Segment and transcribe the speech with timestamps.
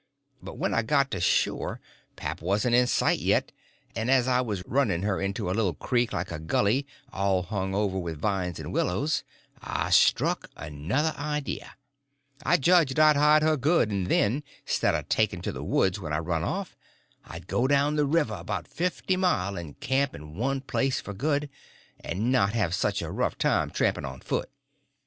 [0.41, 1.79] But when I got to shore
[2.15, 3.51] pap wasn't in sight yet,
[3.95, 7.75] and as I was running her into a little creek like a gully, all hung
[7.75, 9.23] over with vines and willows,
[9.61, 11.75] I struck another idea:
[12.43, 16.13] I judged I'd hide her good, and then, 'stead of taking to the woods when
[16.13, 16.75] I run off,
[17.25, 21.47] I'd go down the river about fifty mile and camp in one place for good,
[21.99, 24.49] and not have such a rough time tramping on foot.